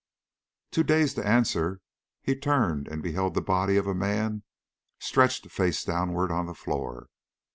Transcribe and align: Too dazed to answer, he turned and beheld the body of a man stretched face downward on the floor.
Too 0.71 0.81
dazed 0.81 1.15
to 1.17 1.27
answer, 1.27 1.79
he 2.23 2.35
turned 2.35 2.87
and 2.87 3.03
beheld 3.03 3.35
the 3.35 3.41
body 3.43 3.77
of 3.77 3.85
a 3.85 3.93
man 3.93 4.41
stretched 4.99 5.51
face 5.51 5.83
downward 5.85 6.31
on 6.31 6.47
the 6.47 6.55
floor. 6.55 7.09